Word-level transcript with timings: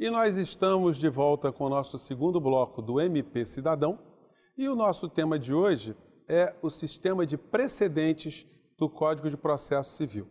E 0.00 0.08
nós 0.08 0.38
estamos 0.38 0.96
de 0.96 1.10
volta 1.10 1.52
com 1.52 1.64
o 1.64 1.68
nosso 1.68 1.98
segundo 1.98 2.40
bloco 2.40 2.80
do 2.80 2.98
MP 2.98 3.44
Cidadão. 3.44 3.98
E 4.56 4.66
o 4.66 4.74
nosso 4.74 5.10
tema 5.10 5.38
de 5.38 5.52
hoje 5.52 5.94
é 6.26 6.56
o 6.62 6.70
sistema 6.70 7.26
de 7.26 7.36
precedentes 7.36 8.46
do 8.78 8.88
Código 8.88 9.28
de 9.28 9.36
Processo 9.36 9.94
Civil. 9.94 10.26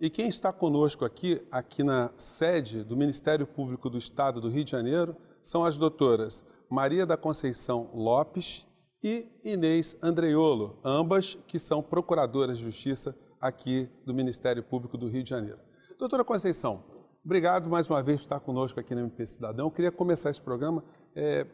E 0.00 0.08
quem 0.08 0.26
está 0.26 0.54
conosco 0.54 1.04
aqui, 1.04 1.46
aqui 1.52 1.82
na 1.82 2.10
sede 2.16 2.82
do 2.82 2.96
Ministério 2.96 3.46
Público 3.46 3.90
do 3.90 3.98
Estado 3.98 4.40
do 4.40 4.48
Rio 4.48 4.64
de 4.64 4.70
Janeiro, 4.70 5.14
são 5.42 5.62
as 5.62 5.76
doutoras 5.76 6.42
Maria 6.70 7.04
da 7.04 7.18
Conceição 7.18 7.90
Lopes 7.92 8.66
e 9.04 9.26
Inês 9.44 9.98
Andreiolo, 10.02 10.80
ambas 10.82 11.34
que 11.46 11.58
são 11.58 11.82
procuradoras 11.82 12.56
de 12.56 12.64
justiça 12.64 13.14
aqui 13.38 13.86
do 14.06 14.14
Ministério 14.14 14.62
Público 14.62 14.96
do 14.96 15.08
Rio 15.08 15.22
de 15.22 15.28
Janeiro. 15.28 15.58
Doutora 15.98 16.24
Conceição, 16.24 16.95
obrigado 17.26 17.68
mais 17.68 17.90
uma 17.90 18.00
vez 18.04 18.18
por 18.18 18.22
estar 18.22 18.38
conosco 18.38 18.78
aqui 18.78 18.94
no 18.94 19.00
MP 19.00 19.26
Cidadão. 19.26 19.66
Eu 19.66 19.70
queria 19.72 19.90
começar 19.90 20.30
esse 20.30 20.40
programa 20.40 20.84
é, 21.14 21.44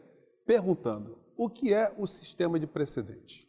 perguntando 0.45 1.17
o 1.35 1.49
que 1.49 1.73
é 1.73 1.91
o 1.97 2.05
sistema 2.05 2.59
de 2.59 2.67
precedentes? 2.67 3.47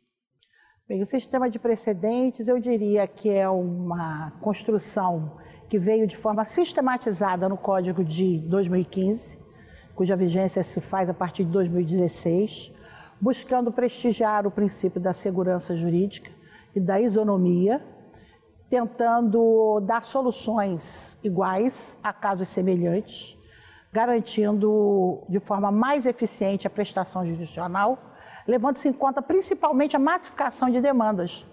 Bem, 0.89 1.03
o 1.03 1.07
sistema 1.07 1.51
de 1.51 1.59
precedentes 1.59 2.49
eu 2.49 2.59
diria 2.59 3.07
que 3.07 3.29
é 3.29 3.47
uma 3.47 4.31
construção 4.41 5.37
que 5.69 5.79
veio 5.79 6.07
de 6.07 6.17
forma 6.17 6.47
sistematizada 6.47 7.47
no 7.47 7.59
Código 7.59 8.03
de 8.03 8.39
2015, 8.49 9.39
cuja 9.95 10.17
vigência 10.17 10.63
se 10.63 10.81
faz 10.81 11.11
a 11.11 11.15
partir 11.15 11.45
de 11.45 11.51
2016, 11.51 12.73
buscando 13.21 13.71
prestigiar 13.71 14.47
o 14.47 14.51
princípio 14.51 14.99
da 14.99 15.13
segurança 15.13 15.77
jurídica 15.77 16.31
e 16.75 16.81
da 16.81 16.99
isonomia, 16.99 17.85
tentando 18.75 19.79
dar 19.83 20.05
soluções 20.05 21.17
iguais 21.23 21.97
a 22.03 22.13
casos 22.13 22.49
semelhantes 22.49 23.39
garantindo 23.93 25.23
de 25.29 25.39
forma 25.39 25.71
mais 25.71 26.05
eficiente 26.05 26.67
a 26.67 26.71
prestação 26.71 27.25
jurisdicional, 27.25 27.97
levando-se 28.45 28.89
em 28.89 28.93
conta 28.93 29.23
principalmente 29.23 29.95
a 29.95 30.01
massificação 30.01 30.69
de 30.69 30.81
demandas. 30.81 31.47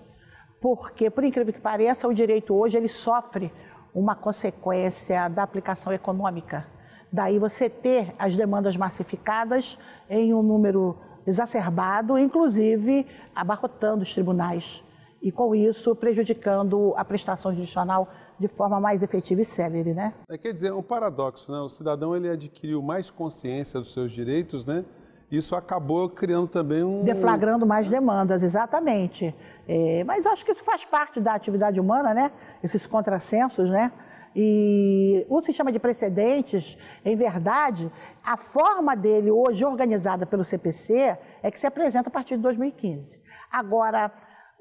Porque, 0.59 1.11
por 1.11 1.23
incrível 1.23 1.53
que 1.53 1.61
pareça, 1.61 2.07
o 2.07 2.13
direito 2.13 2.55
hoje 2.55 2.75
ele 2.77 2.87
sofre 2.87 3.53
uma 3.93 4.15
consequência 4.15 5.27
da 5.27 5.43
aplicação 5.43 5.93
econômica. 5.93 6.65
Daí 7.13 7.37
você 7.37 7.69
ter 7.69 8.15
as 8.17 8.35
demandas 8.35 8.75
massificadas 8.75 9.77
em 10.09 10.33
um 10.33 10.41
número 10.41 10.97
exacerbado, 11.27 12.17
inclusive 12.17 13.05
abarrotando 13.35 14.01
os 14.01 14.11
tribunais 14.11 14.83
e, 15.21 15.31
com 15.31 15.53
isso, 15.53 15.95
prejudicando 15.95 16.93
a 16.97 17.05
prestação 17.05 17.53
judicial 17.53 18.07
de 18.39 18.47
forma 18.47 18.79
mais 18.79 19.03
efetiva 19.03 19.41
e 19.41 19.45
célere, 19.45 19.93
né? 19.93 20.13
É, 20.27 20.37
quer 20.37 20.51
dizer, 20.51 20.67
é 20.67 20.73
um 20.73 20.81
paradoxo, 20.81 21.51
né? 21.51 21.59
O 21.59 21.69
cidadão 21.69 22.15
ele 22.15 22.29
adquiriu 22.29 22.81
mais 22.81 23.11
consciência 23.11 23.79
dos 23.79 23.93
seus 23.93 24.11
direitos, 24.11 24.65
né? 24.65 24.83
Isso 25.31 25.55
acabou 25.55 26.09
criando 26.09 26.47
também 26.47 26.83
um... 26.83 27.03
Deflagrando 27.03 27.65
mais 27.65 27.87
demandas, 27.87 28.43
exatamente. 28.43 29.33
É, 29.65 30.03
mas 30.03 30.25
acho 30.25 30.43
que 30.43 30.51
isso 30.51 30.63
faz 30.65 30.83
parte 30.83 31.21
da 31.21 31.33
atividade 31.33 31.79
humana, 31.79 32.13
né? 32.13 32.31
Esses 32.61 32.85
contrassensos, 32.85 33.69
né? 33.69 33.93
E 34.35 35.25
o 35.29 35.41
sistema 35.41 35.71
de 35.71 35.79
precedentes, 35.79 36.77
em 37.05 37.15
verdade, 37.15 37.91
a 38.23 38.35
forma 38.35 38.95
dele 38.95 39.31
hoje 39.31 39.63
organizada 39.63 40.25
pelo 40.25 40.43
CPC 40.43 41.17
é 41.41 41.51
que 41.51 41.59
se 41.59 41.67
apresenta 41.67 42.09
a 42.09 42.11
partir 42.11 42.35
de 42.35 42.41
2015. 42.41 43.21
Agora, 43.51 44.11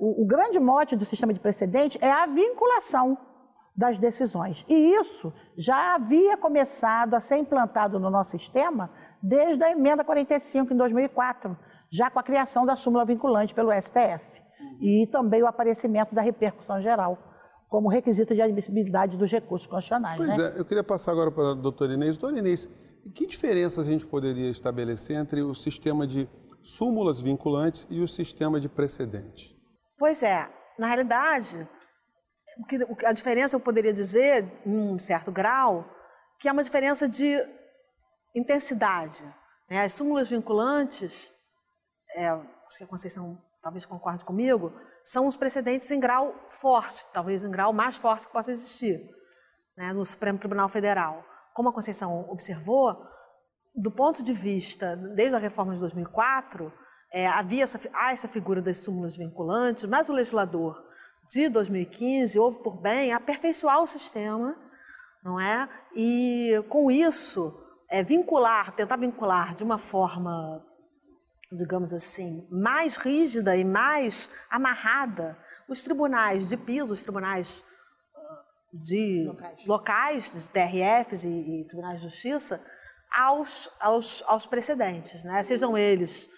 o, 0.00 0.22
o 0.22 0.26
grande 0.26 0.58
mote 0.58 0.96
do 0.96 1.04
sistema 1.04 1.32
de 1.34 1.38
precedente 1.38 1.98
é 2.00 2.10
a 2.10 2.26
vinculação 2.26 3.18
das 3.76 3.98
decisões. 3.98 4.64
E 4.68 4.94
isso 4.94 5.32
já 5.56 5.94
havia 5.94 6.36
começado 6.36 7.14
a 7.14 7.20
ser 7.20 7.36
implantado 7.36 8.00
no 8.00 8.10
nosso 8.10 8.30
sistema 8.30 8.90
desde 9.22 9.62
a 9.62 9.70
emenda 9.70 10.02
45 10.02 10.72
em 10.72 10.76
2004, 10.76 11.56
já 11.90 12.10
com 12.10 12.18
a 12.18 12.22
criação 12.22 12.64
da 12.64 12.76
súmula 12.76 13.04
vinculante 13.04 13.54
pelo 13.54 13.70
STF 13.72 14.42
e 14.80 15.06
também 15.06 15.42
o 15.42 15.46
aparecimento 15.46 16.14
da 16.14 16.22
repercussão 16.22 16.80
geral 16.80 17.18
como 17.68 17.88
requisito 17.88 18.34
de 18.34 18.42
admissibilidade 18.42 19.16
dos 19.16 19.30
recursos 19.30 19.66
constitucionais. 19.66 20.16
Pois 20.16 20.36
né? 20.36 20.52
é, 20.56 20.60
eu 20.60 20.64
queria 20.64 20.82
passar 20.82 21.12
agora 21.12 21.30
para 21.30 21.52
a 21.52 21.54
doutora 21.54 21.94
Inês. 21.94 22.16
Doutora 22.16 22.40
Inês, 22.40 22.68
que 23.14 23.26
diferenças 23.26 23.86
a 23.86 23.90
gente 23.90 24.04
poderia 24.04 24.50
estabelecer 24.50 25.16
entre 25.16 25.42
o 25.42 25.54
sistema 25.54 26.06
de 26.06 26.28
súmulas 26.62 27.20
vinculantes 27.20 27.86
e 27.88 28.00
o 28.00 28.08
sistema 28.08 28.58
de 28.58 28.68
precedentes? 28.68 29.59
Pois 30.00 30.22
é, 30.22 30.50
na 30.78 30.86
realidade, 30.86 31.68
a 33.04 33.12
diferença 33.12 33.54
eu 33.54 33.60
poderia 33.60 33.92
dizer, 33.92 34.50
em 34.64 34.74
um 34.74 34.98
certo 34.98 35.30
grau, 35.30 35.84
que 36.38 36.48
é 36.48 36.52
uma 36.52 36.62
diferença 36.62 37.06
de 37.06 37.38
intensidade. 38.34 39.22
Né? 39.68 39.84
As 39.84 39.92
súmulas 39.92 40.30
vinculantes, 40.30 41.30
é, 42.14 42.30
acho 42.30 42.78
que 42.78 42.84
a 42.84 42.86
Conceição 42.86 43.38
talvez 43.62 43.84
concorde 43.84 44.24
comigo, 44.24 44.72
são 45.04 45.26
os 45.26 45.36
precedentes 45.36 45.90
em 45.90 46.00
grau 46.00 46.34
forte, 46.48 47.06
talvez 47.12 47.44
em 47.44 47.50
grau 47.50 47.70
mais 47.70 47.98
forte 47.98 48.26
que 48.26 48.32
possa 48.32 48.50
existir 48.50 49.06
né, 49.76 49.92
no 49.92 50.06
Supremo 50.06 50.38
Tribunal 50.38 50.70
Federal. 50.70 51.22
Como 51.52 51.68
a 51.68 51.74
Conceição 51.74 52.26
observou, 52.30 52.96
do 53.74 53.90
ponto 53.90 54.22
de 54.22 54.32
vista, 54.32 54.96
desde 54.96 55.36
a 55.36 55.38
reforma 55.38 55.74
de 55.74 55.80
2004, 55.80 56.72
é, 57.12 57.26
havia 57.26 57.64
essa, 57.64 57.80
há 57.92 58.12
essa 58.12 58.28
figura 58.28 58.62
das 58.62 58.78
súmulas 58.78 59.16
vinculantes, 59.16 59.84
mas 59.84 60.08
o 60.08 60.12
legislador 60.12 60.84
de 61.28 61.48
2015 61.48 62.38
houve 62.38 62.62
por 62.62 62.76
bem 62.80 63.12
aperfeiçoar 63.12 63.82
o 63.82 63.86
sistema, 63.86 64.56
não 65.22 65.40
é? 65.40 65.68
E 65.94 66.62
com 66.68 66.90
isso, 66.90 67.56
é, 67.88 68.02
vincular, 68.02 68.72
tentar 68.72 68.96
vincular 68.96 69.54
de 69.54 69.64
uma 69.64 69.78
forma, 69.78 70.64
digamos 71.52 71.92
assim, 71.92 72.46
mais 72.50 72.96
rígida 72.96 73.56
e 73.56 73.64
mais 73.64 74.30
amarrada 74.48 75.36
os 75.68 75.82
tribunais 75.82 76.48
de 76.48 76.56
piso, 76.56 76.92
os 76.92 77.02
tribunais 77.02 77.64
ah, 78.14 78.42
de 78.72 79.24
locais, 79.26 79.66
locais 79.66 80.32
de 80.32 80.48
TRFs 80.48 81.24
e, 81.24 81.60
e 81.60 81.64
tribunais 81.66 82.00
de 82.00 82.08
justiça, 82.08 82.60
aos, 83.12 83.68
aos, 83.80 84.22
aos 84.26 84.46
precedentes, 84.46 85.24
né? 85.24 85.42
sejam 85.42 85.76
eles 85.76 86.30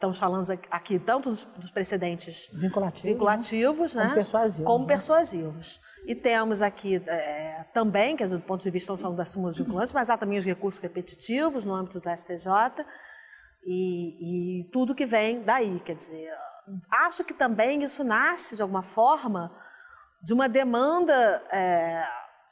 estamos 0.00 0.18
falando 0.18 0.50
aqui 0.70 0.98
tanto 0.98 1.28
dos, 1.28 1.44
dos 1.44 1.70
precedentes 1.70 2.48
vinculativos, 2.54 3.02
vinculativos 3.02 3.94
né? 3.94 4.02
né? 4.02 4.08
como 4.08 4.14
persuasivos. 4.14 4.66
Como 4.66 4.78
né? 4.80 4.88
persuasivos. 4.88 5.80
E 6.06 6.14
temos 6.14 6.62
aqui 6.62 6.96
é, 7.06 7.66
também, 7.74 8.16
quer 8.16 8.24
dizer, 8.24 8.38
do 8.38 8.42
ponto 8.42 8.62
de 8.62 8.70
vista, 8.70 8.84
estamos 8.84 9.02
falando 9.02 9.18
das 9.18 9.28
súmulas 9.28 9.58
vinculantes, 9.58 9.92
mas 9.92 10.08
há 10.08 10.16
também 10.16 10.38
os 10.38 10.46
recursos 10.46 10.80
repetitivos 10.80 11.66
no 11.66 11.74
âmbito 11.74 12.00
do 12.00 12.16
STJ 12.16 12.46
e, 13.62 14.60
e 14.60 14.70
tudo 14.70 14.94
que 14.94 15.04
vem 15.04 15.42
daí. 15.42 15.78
Quer 15.80 15.96
dizer, 15.96 16.32
acho 16.90 17.22
que 17.22 17.34
também 17.34 17.82
isso 17.82 18.02
nasce, 18.02 18.56
de 18.56 18.62
alguma 18.62 18.82
forma, 18.82 19.54
de 20.22 20.32
uma 20.32 20.48
demanda. 20.48 21.42
É, 21.52 22.02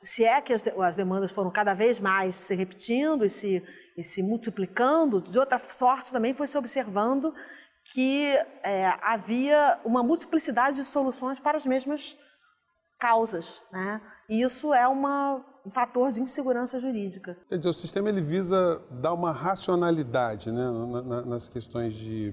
se 0.02 0.24
é 0.24 0.40
que 0.40 0.52
as, 0.52 0.66
as 0.66 0.96
demandas 0.96 1.32
foram 1.32 1.50
cada 1.50 1.74
vez 1.74 1.98
mais 1.98 2.36
se 2.36 2.54
repetindo 2.54 3.24
e 3.24 3.28
se 3.28 3.62
e 3.98 4.02
se 4.02 4.22
multiplicando, 4.22 5.20
de 5.20 5.36
outra 5.36 5.58
sorte 5.58 6.12
também 6.12 6.32
foi 6.32 6.46
se 6.46 6.56
observando 6.56 7.34
que 7.92 8.32
é, 8.62 8.86
havia 9.02 9.80
uma 9.84 10.04
multiplicidade 10.04 10.76
de 10.76 10.84
soluções 10.84 11.40
para 11.40 11.56
as 11.56 11.66
mesmas 11.66 12.16
causas. 12.96 13.64
Né? 13.72 14.00
E 14.28 14.40
isso 14.40 14.72
é 14.72 14.86
uma, 14.86 15.44
um 15.66 15.70
fator 15.70 16.12
de 16.12 16.20
insegurança 16.20 16.78
jurídica. 16.78 17.36
Quer 17.48 17.56
dizer, 17.56 17.70
o 17.70 17.74
sistema 17.74 18.08
ele 18.08 18.20
visa 18.20 18.80
dar 18.88 19.12
uma 19.14 19.32
racionalidade 19.32 20.52
né, 20.52 20.62
nas 21.26 21.48
questões 21.48 21.92
de 21.92 22.32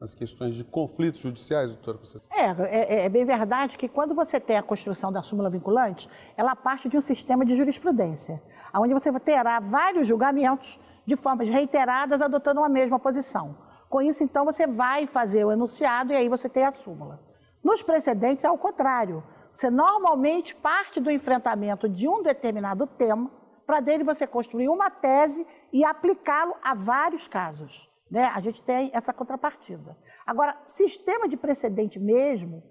nas 0.00 0.14
questões 0.14 0.54
de 0.54 0.64
conflitos 0.64 1.20
judiciais, 1.20 1.72
doutora? 1.72 1.98
É, 2.30 2.44
é, 2.44 3.04
é, 3.04 3.08
bem 3.08 3.24
verdade 3.24 3.78
que 3.78 3.88
quando 3.88 4.14
você 4.14 4.38
tem 4.38 4.56
a 4.56 4.62
construção 4.62 5.10
da 5.10 5.22
súmula 5.22 5.48
vinculante, 5.48 6.08
ela 6.36 6.54
parte 6.54 6.88
de 6.88 6.96
um 6.96 7.00
sistema 7.00 7.44
de 7.44 7.56
jurisprudência, 7.56 8.42
onde 8.74 8.92
você 8.92 9.10
terá 9.20 9.58
vários 9.58 10.06
julgamentos 10.06 10.78
de 11.06 11.16
formas 11.16 11.48
reiteradas, 11.48 12.20
adotando 12.20 12.60
uma 12.60 12.68
mesma 12.68 12.98
posição. 12.98 13.56
Com 13.88 14.02
isso, 14.02 14.22
então, 14.22 14.44
você 14.44 14.66
vai 14.66 15.06
fazer 15.06 15.44
o 15.44 15.52
enunciado 15.52 16.12
e 16.12 16.16
aí 16.16 16.28
você 16.28 16.48
tem 16.48 16.64
a 16.64 16.72
súmula. 16.72 17.20
Nos 17.62 17.82
precedentes, 17.82 18.44
é 18.44 18.50
o 18.50 18.58
contrário. 18.58 19.22
Você 19.52 19.70
normalmente 19.70 20.54
parte 20.54 21.00
do 21.00 21.10
enfrentamento 21.10 21.88
de 21.88 22.06
um 22.06 22.22
determinado 22.22 22.86
tema 22.86 23.30
para 23.66 23.80
dele 23.80 24.04
você 24.04 24.26
construir 24.26 24.68
uma 24.68 24.90
tese 24.90 25.46
e 25.72 25.84
aplicá-lo 25.84 26.54
a 26.62 26.74
vários 26.74 27.26
casos. 27.26 27.88
Né? 28.10 28.24
A 28.26 28.40
gente 28.40 28.62
tem 28.62 28.90
essa 28.92 29.12
contrapartida. 29.12 29.96
Agora, 30.26 30.56
sistema 30.66 31.28
de 31.28 31.36
precedente 31.36 31.98
mesmo, 31.98 32.62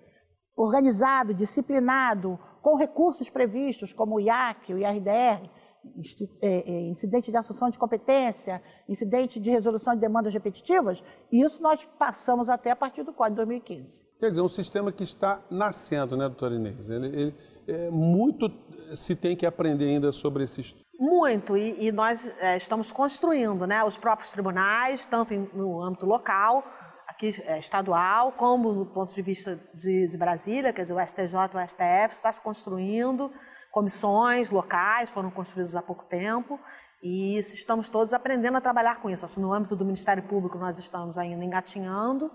organizado, 0.56 1.34
disciplinado, 1.34 2.40
com 2.62 2.76
recursos 2.76 3.30
previstos, 3.30 3.92
como 3.92 4.16
o 4.16 4.20
IAC, 4.20 4.74
o 4.74 4.78
IRDR, 4.78 5.50
é, 6.42 6.72
é, 6.72 6.82
incidente 6.88 7.30
de 7.30 7.38
assunção 7.38 7.70
de 7.70 7.78
competência, 7.78 8.62
incidente 8.90 9.40
de 9.40 9.52
resolução 9.52 9.94
de 9.94 10.02
demandas 10.02 10.34
repetitivas, 10.34 11.04
isso 11.32 11.62
nós 11.62 11.86
passamos 12.00 12.50
até 12.50 12.72
a 12.72 12.76
partir 12.76 13.04
do 13.04 13.14
Código 13.14 13.36
de 13.36 13.38
2015. 13.38 14.04
Quer 14.20 14.30
dizer, 14.30 14.42
um 14.42 14.48
sistema 14.48 14.92
que 14.92 15.04
está 15.04 15.44
nascendo, 15.50 16.18
né, 16.18 16.28
doutora 16.28 16.56
Inês? 16.56 16.90
Ele, 16.90 17.08
ele 17.08 17.36
é, 17.68 17.90
muito 17.92 18.50
se 18.96 19.16
tem 19.16 19.36
que 19.36 19.46
aprender 19.46 19.86
ainda 19.86 20.12
sobre 20.12 20.44
esses... 20.44 20.76
Muito, 21.00 21.57
e, 21.57 21.88
e 21.88 21.92
nós 21.92 22.31
é, 22.39 22.56
estamos 22.56 22.92
construindo 22.92 23.68
né, 23.68 23.83
os 23.83 23.97
próprios 23.97 24.31
tribunais, 24.31 25.06
tanto 25.06 25.33
em, 25.33 25.50
no 25.53 25.81
âmbito 25.81 26.06
local, 26.06 26.63
aqui 27.07 27.30
é, 27.45 27.59
estadual, 27.59 28.31
como 28.31 28.71
no 28.71 28.86
ponto 28.86 29.13
de 29.13 29.21
vista 29.21 29.59
de, 29.74 30.07
de 30.07 30.18
Brasília, 30.18 30.71
quer 30.71 30.83
dizer, 30.83 30.94
o 30.94 31.00
STJ, 31.00 31.36
o 31.56 31.68
STF 31.68 32.12
está 32.13 32.31
se 32.31 32.42
construindo, 32.42 33.31
comissões 33.71 34.51
locais 34.51 35.09
foram 35.09 35.30
construídas 35.30 35.75
há 35.75 35.81
pouco 35.81 36.06
tempo, 36.06 36.59
e 37.03 37.38
estamos 37.38 37.89
todos 37.89 38.13
aprendendo 38.13 38.57
a 38.57 38.62
trabalhar 38.62 39.01
com 39.01 39.09
isso. 39.09 39.25
Acho 39.25 39.36
que 39.36 39.42
no 39.42 39.53
âmbito 39.53 39.75
do 39.75 39.86
Ministério 39.86 40.24
Público 40.24 40.57
nós 40.57 40.80
estamos 40.80 41.18
ainda 41.18 41.44
engatinhando, 41.44 42.31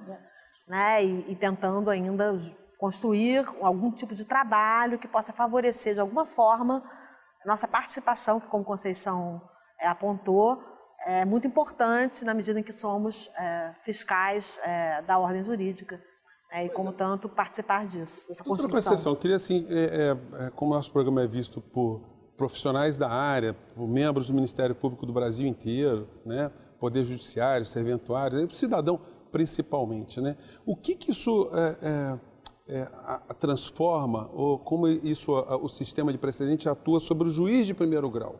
né, 0.69 1.05
e, 1.05 1.33
e 1.33 1.35
tentando 1.35 1.91
ainda 1.91 2.35
construir 2.79 3.45
algum 3.61 3.91
tipo 3.91 4.15
de 4.15 4.25
trabalho 4.25 4.99
que 4.99 5.09
possa 5.09 5.33
favorecer 5.33 5.95
de 5.95 6.01
alguma 6.01 6.25
forma 6.25 6.83
nossa 7.45 7.67
participação, 7.67 8.41
que 8.41 8.47
como 8.47 8.65
Conceição 8.65 9.41
é, 9.79 9.89
apontou, 9.89 10.63
é 11.07 11.25
muito 11.25 11.47
importante 11.47 12.25
na 12.25 12.35
medida 12.35 12.61
em 12.61 12.63
que 12.63 12.73
somos 12.73 13.31
é, 13.37 13.73
fiscais 13.83 14.61
é, 14.63 15.03
da 15.03 15.19
ordem 15.19 15.43
jurídica. 15.43 16.01
É, 16.53 16.65
e, 16.65 16.69
como 16.69 16.93
tanto, 16.93 17.29
participar 17.29 17.87
disso, 17.87 18.29
dessa 18.29 18.43
construção. 18.43 18.71
Doutora 18.71 18.83
Conceição, 18.83 19.13
eu 19.13 19.17
queria, 19.17 19.37
assim, 19.37 19.67
é, 19.71 19.85
é, 20.41 20.47
é, 20.47 20.51
como 20.51 20.75
nosso 20.75 20.91
programa 20.91 21.23
é 21.23 21.27
visto 21.27 21.61
por 21.61 22.01
profissionais 22.37 22.99
da 22.99 23.09
área, 23.09 23.55
por 23.75 23.87
membros 23.87 24.27
do 24.27 24.35
Ministério 24.35 24.75
Público 24.75 25.07
do 25.07 25.13
Brasil 25.13 25.47
inteiro, 25.47 26.09
né, 26.27 26.51
Poder 26.81 27.05
Judiciário, 27.05 27.65
serventuário, 27.65 28.51
cidadão 28.51 29.01
principalmente, 29.31 30.21
né? 30.21 30.37
O 30.67 30.75
que 30.75 30.97
que 30.97 31.13
isso 31.13 31.49
é, 32.71 32.83
a, 33.03 33.23
a 33.29 33.35
transforma 33.35 34.31
ou 34.33 34.59
como 34.59 34.87
isso 34.87 35.35
a, 35.35 35.57
o 35.57 35.69
sistema 35.69 36.13
de 36.13 36.19
precedente 36.19 36.69
atua 36.69 37.01
sobre 37.01 37.27
o 37.29 37.31
juiz 37.31 37.67
de 37.67 37.75
primeiro 37.75 38.09
grau? 38.09 38.37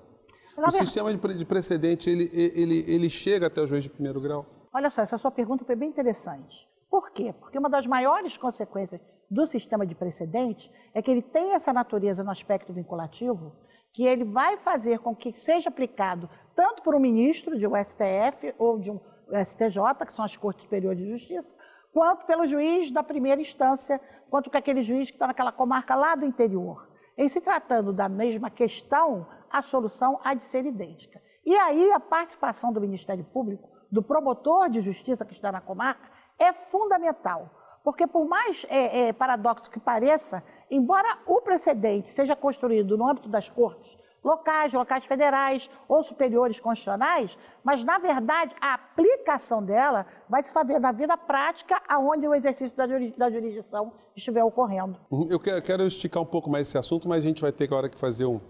Na 0.57 0.69
o 0.69 0.71
verdade... 0.71 0.87
sistema 0.87 1.13
de, 1.13 1.35
de 1.35 1.45
precedente 1.45 2.09
ele, 2.09 2.31
ele, 2.33 2.85
ele 2.87 3.11
chega 3.11 3.49
até 3.49 3.61
o 3.61 3.67
juiz 3.67 3.83
de 3.83 3.91
primeiro 3.91 4.21
grau? 4.21 4.47
Olha 4.73 4.89
só, 4.89 5.03
essa 5.03 5.19
sua 5.19 5.33
pergunta 5.33 5.65
foi 5.65 5.75
bem 5.75 5.89
interessante. 5.89 6.69
Por 6.89 7.11
quê? 7.11 7.33
Porque 7.33 7.59
uma 7.59 7.69
das 7.69 7.87
maiores 7.87 8.37
consequências 8.37 9.01
do 9.29 9.47
sistema 9.47 9.85
de 9.85 9.95
precedente 9.95 10.71
é 10.95 11.03
que 11.03 11.11
ele 11.11 11.23
tem 11.23 11.53
essa 11.55 11.73
natureza 11.73 12.23
no 12.23 12.31
aspecto 12.31 12.73
vinculativo, 12.73 13.53
que 13.93 14.05
ele 14.05 14.25
vai 14.25 14.57
fazer 14.57 15.01
com 15.01 15.15
que 15.15 15.33
seja 15.33 15.69
aplicado 15.69 16.29
tanto 16.55 16.83
por 16.83 16.95
um 16.95 17.01
ministro 17.01 17.59
de 17.59 17.67
um 17.67 17.73
STF 17.83 18.55
ou 18.59 18.79
de 18.79 18.91
um 18.91 19.01
STJ, 19.45 20.05
que 20.05 20.13
são 20.13 20.25
as 20.25 20.37
Cortes 20.37 20.65
Superiores 20.65 21.01
de 21.01 21.11
Justiça, 21.11 21.55
quanto 21.93 22.27
pelo 22.27 22.47
juiz 22.47 22.91
da 22.91 23.03
primeira 23.03 23.41
instância, 23.41 24.01
quanto 24.29 24.51
com 24.51 24.57
aquele 24.57 24.83
juiz 24.83 25.09
que 25.11 25.17
está 25.17 25.27
naquela 25.27 25.53
comarca 25.53 25.95
lá 25.95 26.15
do 26.15 26.25
interior. 26.25 26.89
Em 27.17 27.29
se 27.29 27.41
tratando 27.41 27.93
da 27.93 28.09
mesma 28.09 28.49
questão, 28.51 29.27
a 29.51 29.61
solução 29.63 30.21
há 30.25 30.35
de 30.35 30.43
ser 30.43 30.65
idêntica. 30.65 31.21
E 31.45 31.55
aí 31.57 31.93
a 31.93 32.01
participação 32.01 32.73
do 32.73 32.81
Ministério 32.81 33.25
Público, 33.25 33.69
do 33.91 34.03
promotor 34.03 34.71
de 34.71 34.81
justiça 34.81 35.25
que 35.25 35.33
está 35.33 35.51
na 35.51 35.61
comarca, 35.61 36.11
é 36.39 36.53
fundamental. 36.53 37.51
Porque, 37.83 38.07
por 38.07 38.27
mais 38.27 38.67
é, 38.69 39.09
é, 39.09 39.13
paradoxo 39.13 39.71
que 39.71 39.81
pareça, 39.81 40.45
embora 40.71 41.19
o 41.27 41.41
precedente 41.41 42.09
seja 42.09 42.37
construído 42.37 42.97
no 42.97 43.09
âmbito 43.09 43.29
das 43.29 43.49
cortes, 43.49 43.99
locais, 44.23 44.73
locais 44.73 45.05
federais 45.07 45.69
ou 45.89 46.03
superiores 46.03 46.61
constitucionais, 46.61 47.39
mas, 47.65 47.83
na 47.83 47.99
verdade, 47.99 48.55
a 48.61 48.75
aplicação 48.75 49.63
dela 49.63 50.07
vai 50.29 50.43
se 50.43 50.53
fazer 50.53 50.79
na 50.79 50.93
vida 50.93 51.17
prática 51.17 51.81
aonde 51.89 52.27
o 52.29 52.35
exercício 52.35 52.77
da 53.17 53.31
jurisdição 53.31 53.93
estiver 54.15 54.45
ocorrendo. 54.45 54.97
Uhum. 55.11 55.29
Eu 55.31 55.41
quero 55.41 55.83
esticar 55.85 56.23
um 56.23 56.27
pouco 56.27 56.51
mais 56.51 56.69
esse 56.69 56.79
assunto, 56.79 57.09
mas 57.09 57.25
a 57.25 57.29
gente 57.29 57.41
vai 57.41 57.53
ter 57.53 57.65
agora 57.65 57.89
que 57.89 57.99
fazer 57.99 58.27
um 58.27 58.41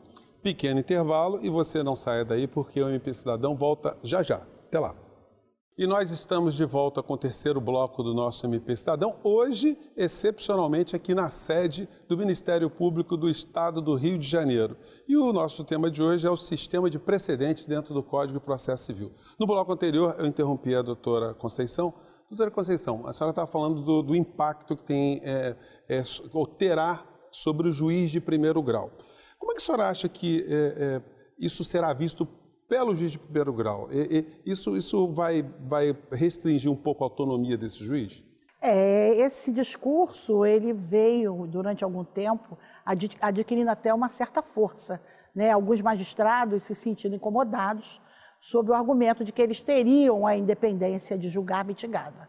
pequeno 0.43 0.81
intervalo 0.81 1.39
e 1.43 1.51
você 1.51 1.83
não 1.83 1.95
saia 1.95 2.25
daí 2.25 2.47
porque 2.47 2.81
o 2.83 2.89
MP 2.89 3.13
Cidadão 3.13 3.55
volta 3.55 3.97
já 4.03 4.23
já. 4.23 4.43
Até 4.67 4.79
lá. 4.79 4.95
E 5.81 5.87
nós 5.87 6.11
estamos 6.11 6.57
de 6.57 6.65
volta 6.67 7.03
com 7.03 7.15
o 7.15 7.17
terceiro 7.17 7.59
bloco 7.59 8.03
do 8.03 8.13
nosso 8.13 8.45
MP 8.45 8.77
Cidadão, 8.77 9.17
hoje, 9.25 9.79
excepcionalmente, 9.97 10.95
aqui 10.95 11.15
na 11.15 11.31
sede 11.31 11.89
do 12.07 12.19
Ministério 12.19 12.69
Público 12.69 13.17
do 13.17 13.31
Estado 13.31 13.81
do 13.81 13.95
Rio 13.95 14.19
de 14.19 14.29
Janeiro. 14.29 14.77
E 15.09 15.17
o 15.17 15.33
nosso 15.33 15.65
tema 15.65 15.91
de 15.91 16.03
hoje 16.03 16.27
é 16.27 16.31
o 16.31 16.37
sistema 16.37 16.91
de 16.91 16.99
precedentes 16.99 17.65
dentro 17.65 17.95
do 17.95 18.03
Código 18.03 18.39
de 18.39 18.45
Processo 18.45 18.85
Civil. 18.85 19.11
No 19.39 19.47
bloco 19.47 19.73
anterior, 19.73 20.17
eu 20.19 20.27
interrompi 20.27 20.75
a 20.75 20.83
doutora 20.83 21.33
Conceição. 21.33 21.95
Doutora 22.29 22.51
Conceição, 22.51 23.07
a 23.07 23.15
senhora 23.15 23.31
estava 23.31 23.47
falando 23.47 23.81
do, 23.81 24.03
do 24.03 24.15
impacto 24.15 24.77
que 24.77 24.83
tem, 24.83 25.23
é, 25.25 25.57
é, 25.89 26.03
terá 26.59 27.07
sobre 27.33 27.71
o 27.71 27.73
juiz 27.73 28.11
de 28.11 28.21
primeiro 28.21 28.63
grau. 28.63 28.91
Como 29.39 29.53
é 29.53 29.55
que 29.55 29.63
a 29.63 29.65
senhora 29.65 29.89
acha 29.89 30.11
que 30.11 30.45
é, 30.47 31.01
é 31.07 31.21
isso 31.39 31.65
será 31.65 31.95
visto 31.95 32.29
pelo 32.71 32.95
juiz 32.95 33.11
de 33.11 33.19
primeiro 33.19 33.53
grau. 33.53 33.89
E, 33.91 34.25
e, 34.47 34.53
isso 34.53 34.77
isso 34.77 35.09
vai, 35.13 35.43
vai 35.67 35.93
restringir 36.13 36.71
um 36.71 36.77
pouco 36.77 37.03
a 37.03 37.07
autonomia 37.07 37.59
desse 37.59 37.85
juiz? 37.85 38.25
É, 38.63 39.17
esse 39.17 39.51
discurso 39.51 40.45
ele 40.47 40.73
veio 40.73 41.49
durante 41.49 41.83
algum 41.83 42.05
tempo 42.05 42.57
adquirindo 43.21 43.71
até 43.71 43.93
uma 43.93 44.09
certa 44.09 44.41
força. 44.41 45.03
Né? 45.35 45.51
Alguns 45.51 45.81
magistrados 45.81 46.63
se 46.63 46.75
sentindo 46.77 47.17
incomodados 47.17 48.01
sob 48.41 48.71
o 48.71 48.75
argumento 48.75 49.25
de 49.25 49.33
que 49.33 49.43
eles 49.43 49.61
teriam 49.61 50.25
a 50.25 50.37
independência 50.37 51.19
de 51.19 51.29
julgar 51.29 51.65
mitigada. 51.65 52.29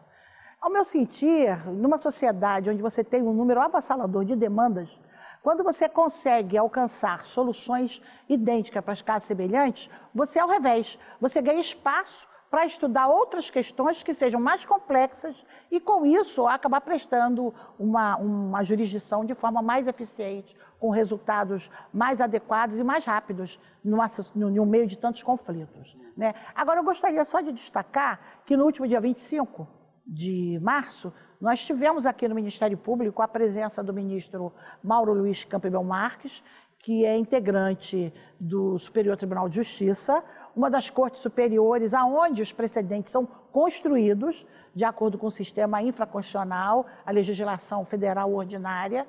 Ao 0.60 0.72
meu 0.72 0.84
sentir, 0.84 1.56
numa 1.70 1.98
sociedade 1.98 2.68
onde 2.68 2.82
você 2.82 3.04
tem 3.04 3.22
um 3.22 3.32
número 3.32 3.60
avassalador 3.60 4.24
de 4.24 4.34
demandas, 4.34 4.98
quando 5.42 5.64
você 5.64 5.88
consegue 5.88 6.56
alcançar 6.56 7.26
soluções 7.26 8.00
idênticas 8.28 8.82
para 8.82 8.92
as 8.92 9.02
casos 9.02 9.26
semelhantes, 9.26 9.90
você 10.14 10.38
ao 10.38 10.48
revés, 10.48 10.98
você 11.20 11.42
ganha 11.42 11.60
espaço 11.60 12.28
para 12.52 12.66
estudar 12.66 13.08
outras 13.08 13.48
questões 13.50 14.02
que 14.02 14.12
sejam 14.12 14.38
mais 14.38 14.66
complexas 14.66 15.44
e, 15.70 15.80
com 15.80 16.04
isso, 16.04 16.46
acabar 16.46 16.82
prestando 16.82 17.52
uma, 17.78 18.18
uma 18.18 18.62
jurisdição 18.62 19.24
de 19.24 19.34
forma 19.34 19.62
mais 19.62 19.88
eficiente, 19.88 20.54
com 20.78 20.90
resultados 20.90 21.70
mais 21.90 22.20
adequados 22.20 22.78
e 22.78 22.84
mais 22.84 23.06
rápidos 23.06 23.58
no, 23.82 24.66
meio 24.66 24.86
de 24.86 24.98
tantos 24.98 25.22
conflitos. 25.22 25.96
Né? 26.14 26.34
Agora, 26.54 26.80
eu 26.80 26.84
gostaria 26.84 27.24
só 27.24 27.40
de 27.40 27.52
destacar 27.52 28.20
que 28.44 28.54
no 28.54 28.66
último 28.66 28.86
dia 28.86 29.00
25 29.00 29.66
de 30.06 30.60
março, 30.62 31.10
nós 31.42 31.64
tivemos 31.64 32.06
aqui 32.06 32.28
no 32.28 32.36
Ministério 32.36 32.78
Público 32.78 33.20
a 33.20 33.26
presença 33.26 33.82
do 33.82 33.92
ministro 33.92 34.52
Mauro 34.80 35.12
Luiz 35.12 35.42
Campbell 35.42 35.82
Marques, 35.82 36.40
que 36.78 37.04
é 37.04 37.16
integrante 37.16 38.14
do 38.38 38.78
Superior 38.78 39.16
Tribunal 39.16 39.48
de 39.48 39.56
Justiça, 39.56 40.22
uma 40.54 40.70
das 40.70 40.88
cortes 40.88 41.20
superiores 41.20 41.94
aonde 41.94 42.42
os 42.42 42.52
precedentes 42.52 43.10
são 43.10 43.26
construídos 43.50 44.46
de 44.72 44.84
acordo 44.84 45.18
com 45.18 45.26
o 45.26 45.32
sistema 45.32 45.82
infraconstitucional, 45.82 46.86
a 47.04 47.10
legislação 47.10 47.84
federal 47.84 48.32
ordinária, 48.32 49.04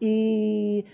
e 0.00 0.84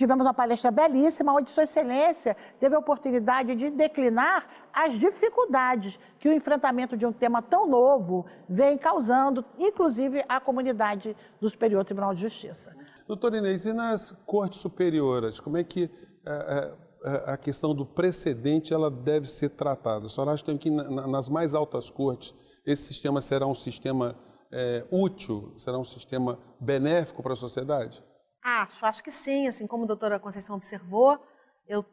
Tivemos 0.00 0.24
uma 0.24 0.32
palestra 0.32 0.70
belíssima, 0.70 1.30
onde 1.30 1.50
Sua 1.50 1.64
Excelência 1.64 2.34
teve 2.58 2.74
a 2.74 2.78
oportunidade 2.78 3.54
de 3.54 3.68
declinar 3.68 4.48
as 4.72 4.98
dificuldades 4.98 6.00
que 6.18 6.26
o 6.26 6.32
enfrentamento 6.32 6.96
de 6.96 7.04
um 7.04 7.12
tema 7.12 7.42
tão 7.42 7.66
novo 7.66 8.24
vem 8.48 8.78
causando, 8.78 9.44
inclusive 9.58 10.24
à 10.26 10.40
comunidade 10.40 11.14
do 11.38 11.50
Superior 11.50 11.84
Tribunal 11.84 12.14
de 12.14 12.22
Justiça. 12.22 12.74
Doutora 13.06 13.36
Inês, 13.36 13.66
e 13.66 13.74
nas 13.74 14.12
cortes 14.24 14.60
superiores, 14.60 15.38
como 15.38 15.58
é 15.58 15.64
que 15.64 15.90
é, 16.24 16.72
é, 17.04 17.32
a 17.32 17.36
questão 17.36 17.74
do 17.74 17.84
precedente 17.84 18.72
ela 18.72 18.90
deve 18.90 19.28
ser 19.28 19.50
tratada? 19.50 20.06
A 20.06 20.08
senhora 20.08 20.32
acha 20.32 20.42
que 20.56 20.70
nas 20.70 21.28
mais 21.28 21.54
altas 21.54 21.90
cortes 21.90 22.34
esse 22.64 22.84
sistema 22.84 23.20
será 23.20 23.46
um 23.46 23.54
sistema 23.54 24.16
é, 24.50 24.82
útil, 24.90 25.52
será 25.58 25.76
um 25.76 25.84
sistema 25.84 26.38
benéfico 26.58 27.22
para 27.22 27.34
a 27.34 27.36
sociedade? 27.36 28.02
Acho, 28.42 28.86
acho 28.86 29.04
que 29.04 29.10
sim. 29.10 29.46
Assim 29.46 29.66
como 29.66 29.84
a 29.84 29.86
doutora 29.86 30.18
Conceição 30.18 30.56
observou, 30.56 31.22
eu, 31.66 31.84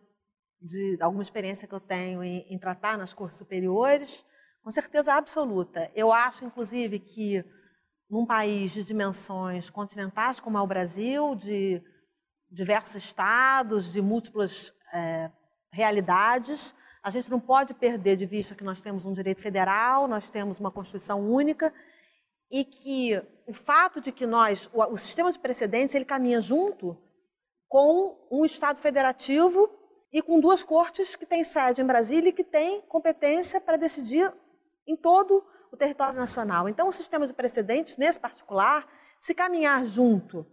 de 0.62 0.98
alguma 1.02 1.22
experiência 1.22 1.68
que 1.68 1.76
eu 1.76 1.80
tenho 1.80 2.24
em, 2.24 2.46
em 2.50 2.58
tratar 2.58 2.98
nas 2.98 3.14
cursos 3.14 3.38
superiores, 3.38 4.26
com 4.64 4.72
certeza 4.72 5.14
absoluta. 5.14 5.92
Eu 5.96 6.12
acho, 6.12 6.46
inclusive, 6.46 7.00
que 7.00 7.44
num 8.10 8.26
país 8.26 8.72
de 8.72 8.84
dimensões 8.84 9.70
continentais 9.70 10.40
como 10.40 10.58
é 10.58 10.62
o 10.62 10.68
Brasil, 10.68 11.36
de 11.36 11.82
diversos 12.50 12.96
estados, 12.96 13.92
de 13.92 14.02
múltiplas 14.02 14.74
é, 14.94 15.30
realidades, 15.72 16.74
a 17.04 17.10
gente 17.10 17.30
não 17.30 17.40
pode 17.40 17.74
perder 17.74 18.16
de 18.16 18.26
vista 18.26 18.56
que 18.56 18.64
nós 18.64 18.82
temos 18.82 19.06
um 19.06 19.14
direito 19.14 19.42
federal, 19.42 20.08
nós 20.08 20.30
temos 20.30 20.60
uma 20.60 20.72
Constituição 20.72 21.20
única 21.20 21.74
e 22.52 22.64
que 22.64 23.22
o 23.46 23.54
fato 23.54 24.02
de 24.02 24.12
que 24.12 24.26
nós, 24.26 24.70
o, 24.74 24.82
o 24.94 24.98
sistema 24.98 25.32
de 25.32 25.40
precedentes, 25.40 25.96
ele 25.96 26.06
caminha 26.06 26.42
junto 26.42 26.98
com 27.68 28.28
um 28.32 28.46
Estado 28.46 28.80
federativo 28.80 29.70
e 30.12 30.22
com 30.22 30.40
duas 30.40 30.64
cortes 30.64 31.16
que 31.16 31.26
têm 31.26 31.44
sede 31.44 31.82
em 31.82 31.86
Brasília 31.86 32.30
e 32.30 32.34
que 32.34 32.44
têm 32.44 32.82
competência 32.82 33.60
para 33.60 33.78
decidir 33.78 34.34
em 34.88 34.96
todo 34.96 35.44
o 35.72 35.78
território 35.78 36.18
nacional. 36.18 36.70
Então, 36.70 36.88
o 36.88 36.92
sistema 36.92 37.28
de 37.28 37.34
precedentes, 37.34 37.98
nesse 37.98 38.20
particular, 38.20 38.88
se 39.20 39.34
caminhar 39.34 39.86
junto 39.86 40.46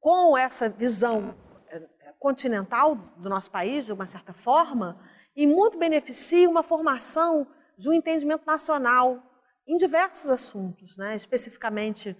com 0.00 0.36
essa 0.36 0.68
visão 0.68 1.34
eh, 1.68 1.88
continental 2.18 2.96
do 3.16 3.28
nosso 3.28 3.50
país, 3.50 3.86
de 3.86 3.92
uma 3.92 4.06
certa 4.06 4.32
forma, 4.32 5.00
e 5.34 5.46
muito 5.46 5.78
beneficia 5.78 6.48
uma 6.48 6.62
formação 6.62 7.46
de 7.78 7.88
um 7.88 7.92
entendimento 7.92 8.44
nacional 8.44 9.22
em 9.68 9.76
diversos 9.76 10.30
assuntos, 10.30 10.96
né? 10.96 11.14
especificamente 11.14 12.16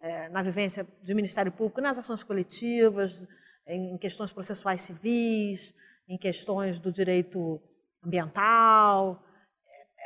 é, 0.00 0.28
na 0.28 0.40
vivência 0.40 0.86
do 1.02 1.14
Ministério 1.14 1.52
Público, 1.52 1.80
nas 1.80 1.98
ações 1.98 2.22
coletivas, 2.22 3.26
em 3.66 3.98
questões 3.98 4.32
processuais 4.32 4.80
civis, 4.80 5.74
em 6.08 6.16
questões 6.16 6.78
do 6.78 6.92
direito 6.92 7.60
ambiental. 8.04 9.22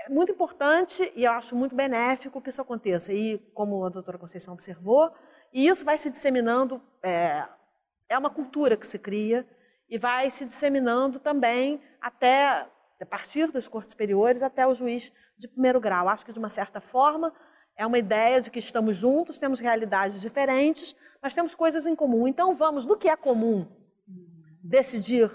É 0.05 0.09
muito 0.09 0.33
importante 0.33 1.13
e 1.15 1.25
eu 1.25 1.33
acho 1.33 1.57
muito 1.57 1.75
benéfico 1.75 2.41
que 2.41 2.51
isso 2.51 2.61
aconteça. 2.61 3.13
E, 3.13 3.39
como 3.55 3.85
a 3.85 3.89
doutora 3.89 4.19
Conceição 4.19 4.55
observou, 4.55 5.13
e 5.53 5.67
isso 5.67 5.85
vai 5.85 5.97
se 5.97 6.11
disseminando, 6.11 6.83
é, 7.03 7.47
é 8.09 8.19
uma 8.19 8.31
cultura 8.31 8.77
que 8.77 8.87
se 8.87 8.99
cria 8.99 9.47
e 9.89 9.99
vai 9.99 10.31
se 10.31 10.45
disseminando 10.45 11.19
também 11.19 11.81
até, 12.01 12.67
a 13.01 13.07
partir 13.07 13.51
das 13.51 13.69
cortes 13.69 13.93
superiores, 13.93 14.43
até 14.43 14.67
o 14.67 14.75
juiz 14.75 15.13
de 15.39 15.49
primeiro 15.49 15.81
grau. 15.81 16.09
Acho 16.09 16.25
que, 16.25 16.33
de 16.33 16.39
uma 16.39 16.49
certa 16.49 16.81
forma, 16.81 17.33
é 17.77 17.87
uma 17.87 17.99
ideia 17.99 18.41
de 18.41 18.51
que 18.51 18.59
estamos 18.59 18.97
juntos, 18.97 19.39
temos 19.39 19.61
realidades 19.61 20.21
diferentes, 20.21 20.97
mas 21.23 21.35
temos 21.35 21.55
coisas 21.55 21.87
em 21.87 21.95
comum. 21.95 22.27
Então, 22.27 22.55
vamos, 22.55 22.87
no 22.87 22.97
que 22.97 23.09
é 23.09 23.17
comum, 23.17 23.67
decidir 24.63 25.31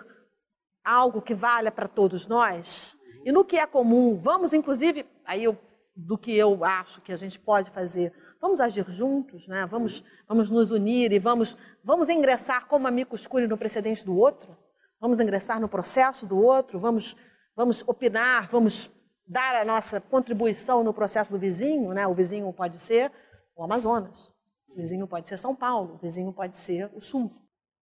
algo 0.83 1.21
que 1.21 1.33
valha 1.33 1.71
para 1.71 1.87
todos 1.87 2.27
nós. 2.27 2.97
E 3.23 3.31
no 3.31 3.45
que 3.45 3.57
é 3.57 3.67
comum, 3.67 4.17
vamos, 4.17 4.53
inclusive, 4.53 5.05
aí 5.25 5.43
eu, 5.43 5.57
do 5.95 6.17
que 6.17 6.35
eu 6.35 6.65
acho 6.65 7.01
que 7.01 7.11
a 7.11 7.15
gente 7.15 7.39
pode 7.39 7.69
fazer, 7.69 8.11
vamos 8.41 8.59
agir 8.59 8.89
juntos, 8.89 9.47
né? 9.47 9.65
vamos, 9.67 10.03
vamos 10.27 10.49
nos 10.49 10.71
unir 10.71 11.11
e 11.11 11.19
vamos, 11.19 11.55
vamos 11.83 12.09
ingressar 12.09 12.67
como 12.67 12.87
amigo 12.87 13.15
escuro 13.15 13.47
no 13.47 13.57
precedente 13.57 14.03
do 14.03 14.17
outro, 14.17 14.57
vamos 14.99 15.19
ingressar 15.19 15.59
no 15.59 15.69
processo 15.69 16.25
do 16.25 16.41
outro, 16.41 16.79
vamos, 16.79 17.15
vamos 17.61 17.83
opinar, 17.87 18.47
vamos 18.49 18.89
dar 19.27 19.55
a 19.55 19.63
nossa 19.63 20.01
contribuição 20.01 20.83
no 20.83 20.91
processo 20.91 21.31
do 21.31 21.37
vizinho, 21.37 21.93
né? 21.93 22.07
O 22.07 22.13
vizinho 22.13 22.51
pode 22.51 22.77
ser 22.77 23.11
o 23.55 23.63
Amazonas, 23.63 24.33
o 24.67 24.75
vizinho 24.77 25.07
pode 25.07 25.27
ser 25.27 25.37
São 25.37 25.55
Paulo, 25.55 25.93
o 25.93 25.97
vizinho 25.97 26.33
pode 26.33 26.57
ser 26.57 26.89
o 26.95 26.99
Sul. 26.99 27.31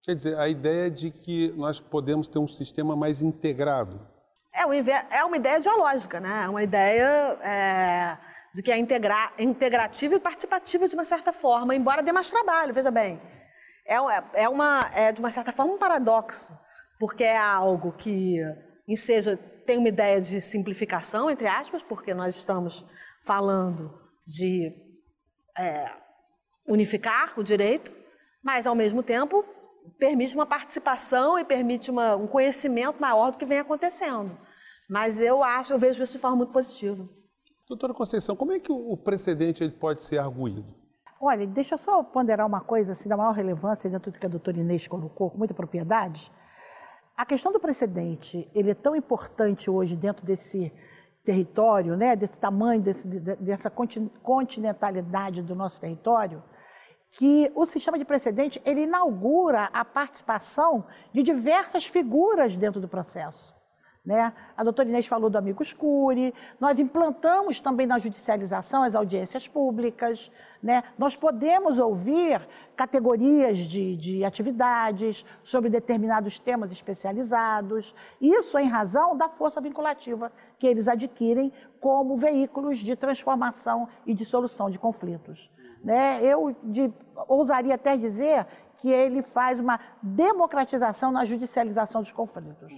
Quer 0.04 0.16
dizer, 0.16 0.38
a 0.38 0.50
ideia 0.50 0.92
de 0.92 1.12
que 1.12 1.54
nós 1.56 1.80
podemos 1.80 2.28
ter 2.28 2.40
um 2.40 2.48
sistema 2.48 2.94
mais 2.94 3.22
integrado. 3.22 4.06
É 4.54 4.66
uma, 4.66 4.76
é 4.76 5.24
uma 5.24 5.38
ideia 5.38 5.62
dialógica, 5.62 6.20
né? 6.20 6.44
É 6.44 6.50
uma 6.50 6.62
ideia 6.62 7.38
é, 7.42 8.18
de 8.54 8.62
que 8.62 8.72
é 8.72 8.78
integra, 8.78 9.32
integrativa 9.40 10.16
e 10.16 10.20
participativa 10.20 10.90
de 10.90 10.96
uma 10.96 11.06
certa 11.06 11.32
forma, 11.32 11.74
embora 11.74 12.04
dê 12.04 12.12
mais 12.12 12.30
trabalho, 12.30 12.74
veja 12.74 12.92
bem. 12.92 13.22
É, 13.88 13.96
é, 14.44 14.50
uma, 14.50 14.92
é 14.94 15.14
de 15.14 15.22
uma 15.22 15.32
certa 15.32 15.54
forma 15.54 15.74
um 15.74 15.78
paradoxo, 15.78 16.54
porque 17.00 17.24
é 17.24 17.38
algo 17.38 17.94
que 17.94 18.40
enseja 18.90 19.40
tem 19.70 19.78
uma 19.78 19.88
ideia 19.88 20.20
de 20.20 20.42
simplificação, 20.42 21.30
entre 21.30 21.46
aspas, 21.46 21.84
porque 21.84 22.12
nós 22.12 22.36
estamos 22.36 22.84
falando 23.22 23.94
de 24.26 24.74
é, 25.56 25.94
unificar 26.68 27.40
o 27.40 27.44
direito, 27.44 27.92
mas, 28.44 28.66
ao 28.66 28.74
mesmo 28.74 29.04
tempo, 29.04 29.46
permite 30.00 30.34
uma 30.34 30.48
participação 30.48 31.38
e 31.38 31.46
permite 31.46 31.92
uma, 31.92 32.16
um 32.16 32.26
conhecimento 32.26 33.00
maior 33.00 33.30
do 33.30 33.38
que 33.38 33.46
vem 33.46 33.60
acontecendo. 33.60 34.36
Mas 34.90 35.22
eu 35.22 35.44
acho, 35.44 35.72
eu 35.72 35.78
vejo 35.78 36.02
isso 36.02 36.14
de 36.14 36.20
forma 36.20 36.38
muito 36.38 36.52
positiva. 36.52 37.08
Doutora 37.68 37.94
Conceição, 37.94 38.36
como 38.36 38.52
é 38.52 38.60
que 38.60 38.72
o 38.72 38.98
precedente 38.98 39.64
ele 39.64 39.74
pode 39.74 40.02
ser 40.02 40.18
arguído? 40.18 40.66
Olha, 41.22 41.46
deixa 41.46 41.76
eu 41.76 41.78
só 41.78 42.02
ponderar 42.02 42.48
uma 42.48 42.62
coisa 42.62 42.94
assim, 42.94 43.08
da 43.08 43.16
maior 43.16 43.34
relevância 43.34 43.88
dentro 43.88 44.12
do 44.12 44.18
que 44.18 44.26
a 44.26 44.30
doutora 44.30 44.58
Inês 44.58 44.88
colocou, 44.88 45.30
com 45.30 45.38
muita 45.38 45.54
propriedade. 45.54 46.32
A 47.20 47.26
questão 47.26 47.52
do 47.52 47.60
precedente, 47.60 48.50
ele 48.56 48.72
é 48.72 48.74
tão 48.74 48.96
importante 48.96 49.70
hoje 49.70 49.94
dentro 49.94 50.26
desse 50.26 50.72
território, 51.22 51.98
né, 51.98 52.16
desse 52.16 52.40
tamanho, 52.40 52.82
desse, 52.82 53.06
dessa 53.06 53.70
continentalidade 53.70 55.42
do 55.42 55.54
nosso 55.54 55.82
território, 55.82 56.42
que 57.12 57.52
o 57.56 57.66
sistema 57.66 58.00
de 58.00 58.06
precedente 58.06 58.62
ele 58.64 58.84
inaugura 58.84 59.66
a 59.74 59.84
participação 59.84 60.86
de 61.12 61.22
diversas 61.22 61.86
figuras 61.86 62.56
dentro 62.56 62.80
do 62.80 62.88
processo. 62.88 63.54
Né? 64.10 64.34
A 64.58 64.63
doutora 64.63 64.89
Inês 64.89 65.06
falou 65.06 65.30
do 65.30 65.38
amigo 65.38 65.62
escure, 65.62 66.34
nós 66.60 66.80
implantamos 66.80 67.60
também 67.60 67.86
na 67.86 68.00
judicialização 68.00 68.82
as 68.82 68.96
audiências 68.96 69.48
públicas, 69.48 70.32
né? 70.63 70.82
nós 70.98 71.16
podemos 71.16 71.78
ouvir 71.78 72.42
categorias 72.75 73.60
de, 73.60 73.96
de 73.96 74.25
atividades 74.25 75.24
sobre 75.44 75.70
determinados 75.70 76.39
temas 76.39 76.72
especializados, 76.72 77.94
isso 78.20 78.58
em 78.58 78.68
razão 78.68 79.16
da 79.16 79.30
força 79.30 79.62
vinculativa 79.62 80.32
que 80.58 80.66
eles 80.66 80.88
adquirem 80.88 81.54
como 81.80 82.18
veículos 82.18 82.80
de 82.80 82.96
transformação 82.96 83.88
e 84.08 84.16
de 84.16 84.25
solução 84.25 84.72
de 84.72 84.80
conflitos. 84.80 85.51
Né? 85.84 86.20
Eu 86.24 86.56
de, 86.63 86.92
ousaria 87.28 87.75
até 87.75 87.96
dizer 87.96 88.48
que 88.75 88.89
ele 88.89 89.22
faz 89.22 89.60
uma 89.60 89.80
democratização 90.01 91.12
na 91.12 91.25
judicialização 91.25 92.01
dos 92.01 92.12
conflitos 92.12 92.74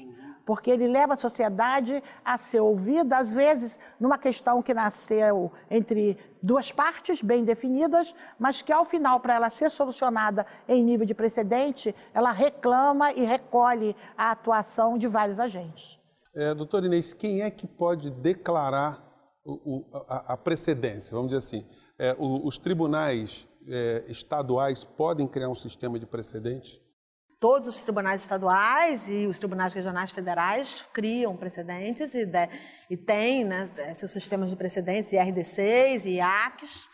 porque 0.46 0.72
ele 0.72 0.88
leva 0.88 1.14
a 1.14 1.18
sociedade 1.18 2.04
a 2.24 2.38
ser 2.38 2.60
ouvida, 2.60 3.18
às 3.18 3.32
vezes, 3.32 3.80
numa 4.00 4.18
questão 4.18 4.62
que 4.62 4.74
nasceu 4.74 5.52
entre 5.70 6.18
duas 6.42 6.72
partes 6.72 7.22
bem 7.22 7.44
definidas, 7.44 8.14
mas 8.40 8.62
que, 8.62 8.72
ao 8.72 8.86
final, 8.86 9.20
para 9.20 9.36
ela 9.36 9.50
ser 9.50 9.70
solucionada 9.70 10.46
em 10.68 10.84
nível 10.84 11.06
de 11.06 11.14
precedente, 11.14 11.96
ela 12.14 12.32
reclama 12.32 13.12
e 13.14 13.24
recolhe 13.24 13.96
a 14.18 14.32
atuação 14.32 14.98
de 14.98 15.08
vários 15.08 15.40
agentes. 15.40 16.00
É, 16.34 16.54
doutor 16.54 16.84
Inês, 16.86 17.14
quem 17.14 17.42
é 17.42 17.52
que 17.52 17.68
pode 17.68 18.10
declarar 18.10 19.04
o, 19.44 19.54
o, 19.54 19.86
a, 20.08 20.34
a, 20.34 20.38
precedência? 20.38 21.14
Vamos 21.14 21.28
dizer 21.28 21.40
assim, 21.40 21.66
é, 22.00 22.16
o, 22.18 22.48
os 22.48 22.58
tribunais 22.58 23.48
é, 23.68 24.06
estaduais 24.08 24.84
podem 24.84 25.28
criar 25.28 25.50
um 25.50 25.56
sistema 25.56 26.00
de 26.00 26.06
precedente? 26.06 26.82
Todos 27.42 27.70
os 27.70 27.82
tribunais 27.82 28.22
estaduais 28.22 29.10
e 29.10 29.26
os 29.26 29.40
tribunais 29.40 29.74
regionais 29.74 30.12
federais 30.12 30.86
criam 30.94 31.36
precedentes 31.36 32.14
e, 32.14 32.24
de, 32.24 32.48
e 32.88 32.96
têm 32.96 33.44
né, 33.44 33.68
seus 33.96 34.12
sistemas 34.12 34.52
de 34.52 34.56
precedentes, 34.56 35.12
IRD6 35.12 36.06
e 36.06 36.18
IACs. 36.18 36.88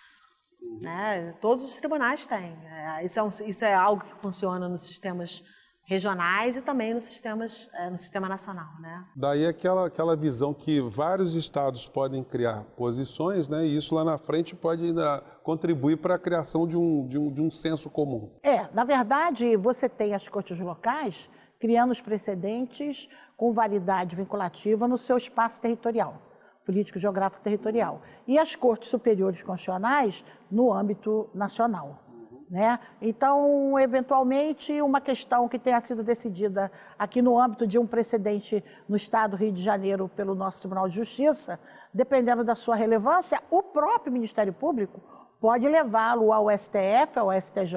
Né, 0.80 1.34
todos 1.42 1.66
os 1.66 1.76
tribunais 1.76 2.26
têm. 2.28 2.58
É, 2.66 3.04
isso, 3.04 3.20
é 3.20 3.24
um, 3.24 3.28
isso 3.28 3.66
é 3.66 3.74
algo 3.74 4.06
que 4.06 4.22
funciona 4.22 4.70
nos 4.70 4.86
sistemas 4.86 5.44
regionais 5.88 6.58
e 6.58 6.62
também 6.62 6.94
nos 6.94 7.06
sistemas, 7.06 7.70
é, 7.74 7.90
no 7.90 7.98
sistema 7.98 8.28
nacional. 8.28 8.68
Né? 8.80 9.06
Daí 9.16 9.48
aquela, 9.48 9.88
aquela 9.88 10.18
visão 10.18 10.54
que 10.54 10.82
vários 10.82 11.34
estados 11.34 11.88
podem 11.88 12.24
criar 12.24 12.66
posições, 12.76 13.48
né, 13.48 13.66
e 13.66 13.78
isso 13.78 13.96
lá 13.96 14.04
na 14.04 14.18
frente 14.18 14.54
pode 14.54 14.86
ainda 14.86 15.24
contribuir 15.42 15.98
para 15.98 16.16
a 16.16 16.20
criação 16.20 16.68
de 16.68 16.78
um, 16.78 17.08
de, 17.08 17.18
um, 17.18 17.32
de 17.32 17.42
um 17.42 17.50
senso 17.50 17.90
comum. 17.90 18.30
É, 18.44 18.68
na 18.74 18.84
verdade, 18.84 19.56
você 19.56 19.88
tem 19.88 20.14
as 20.14 20.28
cortes 20.28 20.60
locais 20.60 21.30
criando 21.58 21.92
os 21.92 22.02
precedentes 22.02 23.08
com 23.38 23.54
validade 23.54 24.16
vinculativa 24.16 24.88
no 24.88 24.98
seu 24.98 25.18
espaço 25.18 25.62
territorial, 25.62 26.22
político 26.66 27.00
geográfico 27.00 27.42
territorial, 27.42 28.02
e 28.28 28.38
as 28.38 28.58
cortes 28.58 28.90
superiores 28.90 29.42
constitucionais 29.42 30.26
no 30.52 30.74
âmbito 30.74 31.30
nacional. 31.34 32.07
Né? 32.50 32.80
Então, 33.02 33.78
eventualmente, 33.78 34.82
uma 34.82 35.02
questão 35.02 35.50
que 35.50 35.60
tenha 35.60 35.82
sido 35.82 36.02
decidida 36.02 36.72
aqui 36.98 37.22
no 37.22 37.38
âmbito 37.38 37.68
de 37.68 37.78
um 37.78 37.86
precedente 37.86 38.64
no 38.88 38.96
Estado 38.96 39.32
do 39.32 39.38
Rio 39.38 39.52
de 39.52 39.62
Janeiro 39.62 40.08
pelo 40.08 40.34
nosso 40.34 40.60
Tribunal 40.62 40.88
de 40.88 40.96
Justiça, 40.96 41.60
dependendo 41.94 42.46
da 42.46 42.56
sua 42.56 42.76
relevância, 42.76 43.42
o 43.52 43.62
próprio 43.62 44.14
Ministério 44.14 44.54
Público 44.54 45.02
pode 45.42 45.68
levá-lo 45.68 46.32
ao 46.32 46.50
STF, 46.50 47.20
ao 47.20 47.32
STJ, 47.32 47.76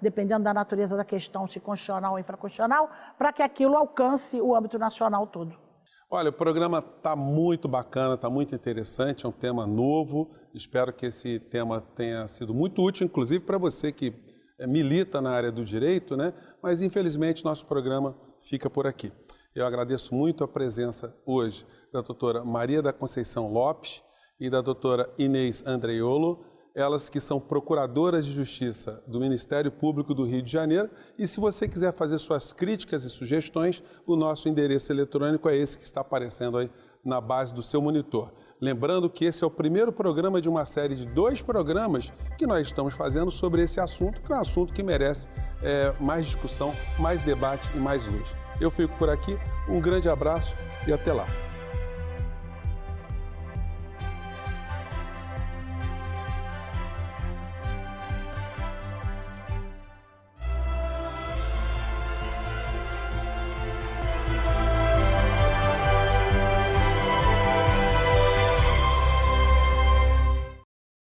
dependendo 0.00 0.44
da 0.44 0.54
natureza 0.54 0.96
da 0.96 1.04
questão, 1.04 1.48
se 1.48 1.58
constitucional 1.58 2.12
ou 2.12 2.18
infraconstitucional, 2.20 2.88
para 3.18 3.32
que 3.32 3.42
aquilo 3.42 3.76
alcance 3.76 4.40
o 4.40 4.54
âmbito 4.54 4.78
nacional 4.78 5.26
todo. 5.26 5.67
Olha, 6.10 6.30
o 6.30 6.32
programa 6.32 6.78
está 6.78 7.14
muito 7.14 7.68
bacana, 7.68 8.14
está 8.14 8.30
muito 8.30 8.54
interessante, 8.54 9.26
é 9.26 9.28
um 9.28 9.32
tema 9.32 9.66
novo. 9.66 10.30
Espero 10.54 10.90
que 10.90 11.04
esse 11.04 11.38
tema 11.38 11.82
tenha 11.94 12.26
sido 12.26 12.54
muito 12.54 12.82
útil, 12.82 13.04
inclusive 13.04 13.44
para 13.44 13.58
você 13.58 13.92
que 13.92 14.14
eh, 14.58 14.66
milita 14.66 15.20
na 15.20 15.30
área 15.30 15.52
do 15.52 15.62
direito, 15.62 16.16
né? 16.16 16.32
Mas 16.62 16.80
infelizmente 16.80 17.44
nosso 17.44 17.66
programa 17.66 18.16
fica 18.40 18.70
por 18.70 18.86
aqui. 18.86 19.12
Eu 19.54 19.66
agradeço 19.66 20.14
muito 20.14 20.42
a 20.42 20.48
presença 20.48 21.14
hoje 21.26 21.66
da 21.92 22.00
doutora 22.00 22.42
Maria 22.42 22.80
da 22.80 22.92
Conceição 22.92 23.52
Lopes 23.52 24.02
e 24.40 24.48
da 24.48 24.62
doutora 24.62 25.12
Inês 25.18 25.62
Andreiolo. 25.66 26.42
Elas 26.78 27.10
que 27.10 27.18
são 27.18 27.40
procuradoras 27.40 28.24
de 28.24 28.32
justiça 28.32 29.02
do 29.04 29.18
Ministério 29.18 29.70
Público 29.70 30.14
do 30.14 30.24
Rio 30.24 30.40
de 30.40 30.52
Janeiro. 30.52 30.88
E 31.18 31.26
se 31.26 31.40
você 31.40 31.66
quiser 31.66 31.92
fazer 31.92 32.18
suas 32.18 32.52
críticas 32.52 33.04
e 33.04 33.10
sugestões, 33.10 33.82
o 34.06 34.14
nosso 34.14 34.48
endereço 34.48 34.92
eletrônico 34.92 35.48
é 35.48 35.56
esse 35.56 35.76
que 35.76 35.82
está 35.82 36.02
aparecendo 36.02 36.56
aí 36.56 36.70
na 37.04 37.20
base 37.20 37.52
do 37.52 37.62
seu 37.62 37.82
monitor. 37.82 38.30
Lembrando 38.60 39.10
que 39.10 39.24
esse 39.24 39.42
é 39.42 39.46
o 39.46 39.50
primeiro 39.50 39.92
programa 39.92 40.40
de 40.40 40.48
uma 40.48 40.64
série 40.64 40.94
de 40.94 41.04
dois 41.06 41.42
programas 41.42 42.12
que 42.36 42.46
nós 42.46 42.68
estamos 42.68 42.94
fazendo 42.94 43.30
sobre 43.30 43.62
esse 43.62 43.80
assunto, 43.80 44.20
que 44.20 44.32
é 44.32 44.36
um 44.36 44.40
assunto 44.40 44.72
que 44.72 44.82
merece 44.82 45.26
é, 45.60 45.92
mais 45.98 46.26
discussão, 46.26 46.72
mais 46.96 47.24
debate 47.24 47.68
e 47.74 47.80
mais 47.80 48.06
luz. 48.06 48.36
Eu 48.60 48.70
fico 48.70 48.96
por 48.98 49.10
aqui, 49.10 49.36
um 49.68 49.80
grande 49.80 50.08
abraço 50.08 50.56
e 50.86 50.92
até 50.92 51.12
lá. 51.12 51.26